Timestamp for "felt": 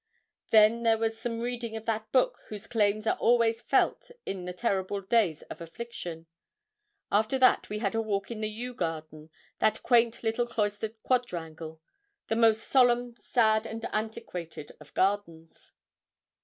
3.61-4.09